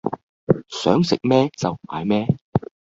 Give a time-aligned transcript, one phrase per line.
[0.67, 2.25] 想食咩就買咩